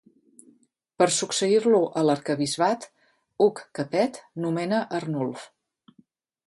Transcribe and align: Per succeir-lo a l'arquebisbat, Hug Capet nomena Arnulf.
Per 1.01 1.07
succeir-lo 1.17 1.81
a 2.01 2.03
l'arquebisbat, 2.07 2.89
Hug 3.47 3.63
Capet 3.81 4.19
nomena 4.47 4.83
Arnulf. 5.01 5.47